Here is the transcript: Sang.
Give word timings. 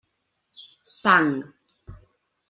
Sang. 1.01 1.35